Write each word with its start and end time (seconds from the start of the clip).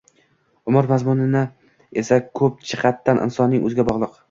Umr 0.71 0.89
mazmuni 0.91 1.43
esa 2.03 2.19
ko’p 2.41 2.65
jihatdan 2.73 3.25
insonning 3.29 3.71
o’ziga 3.71 3.91
bog’liq. 3.95 4.19